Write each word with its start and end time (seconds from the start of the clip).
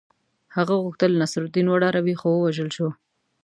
هغه 0.55 0.73
غوښتل 0.83 1.11
نصرالدین 1.21 1.67
وډاروي 1.69 2.15
خو 2.19 2.29
ووژل 2.35 2.69
شو. 2.75 2.87